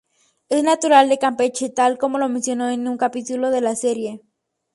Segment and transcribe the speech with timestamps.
[0.49, 4.23] Es natural de Campeche, tal como lo mencionó en un capítulo de la serie.